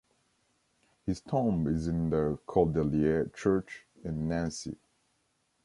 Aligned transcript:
His 1.05 1.21
tomb 1.21 1.67
is 1.67 1.85
in 1.85 2.09
the 2.09 2.39
Cordeliers 2.47 3.31
church 3.35 3.85
in 4.03 4.27
Nancy. 4.27 4.77